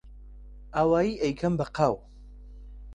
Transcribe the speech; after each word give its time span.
ئاوایی 0.75 1.19
ئەیکەن 1.21 1.53
بە 1.59 1.65
قاو 1.75 1.95